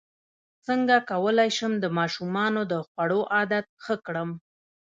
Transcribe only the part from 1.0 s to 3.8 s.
کولی شم د ماشومانو د خوړو عادت